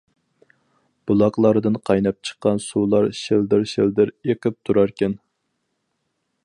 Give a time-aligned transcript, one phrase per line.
[1.09, 5.17] بۇلاقلاردىن قايناپ چىققان سۇلار شىلدىر-شىلدىر ئېقىپ تۇراركەن.